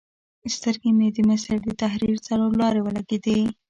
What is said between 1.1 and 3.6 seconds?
د مصر د تحریر څلور لارې ولګېدې.